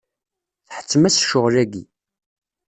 [0.67, 1.83] Tḥettem-as ccɣel-agi.